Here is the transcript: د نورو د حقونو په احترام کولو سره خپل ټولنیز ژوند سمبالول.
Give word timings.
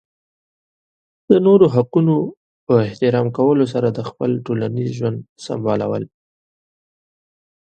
د 1.29 1.31
نورو 1.45 1.65
د 1.69 1.71
حقونو 1.75 2.15
په 2.65 2.73
احترام 2.85 3.27
کولو 3.37 3.65
سره 3.73 4.05
خپل 4.09 4.29
ټولنیز 4.45 4.89
ژوند 4.97 5.19
سمبالول. 5.45 6.03